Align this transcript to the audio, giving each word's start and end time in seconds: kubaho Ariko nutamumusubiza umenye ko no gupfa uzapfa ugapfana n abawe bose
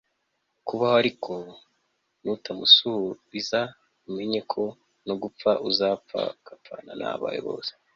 kubaho 0.67 0.95
Ariko 1.01 1.33
nutamumusubiza 2.21 3.59
umenye 4.07 4.41
ko 4.51 4.63
no 5.07 5.15
gupfa 5.21 5.51
uzapfa 5.69 6.19
ugapfana 6.37 6.91
n 6.99 7.03
abawe 7.13 7.41
bose 7.47 7.71